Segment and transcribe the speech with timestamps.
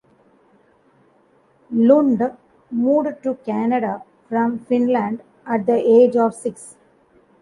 [1.69, 2.19] Lund
[2.71, 6.75] moved to Canada from Finland at the age of six.